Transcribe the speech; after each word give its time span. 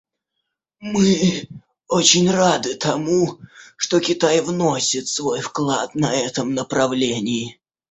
Мы 0.79 1.47
очень 1.87 2.27
рады 2.31 2.73
тому, 2.73 3.39
что 3.77 3.99
Китай 3.99 4.41
вносит 4.41 5.07
свой 5.07 5.41
вклад 5.41 5.93
на 5.93 6.11
этом 6.11 6.55
направлении. 6.55 7.61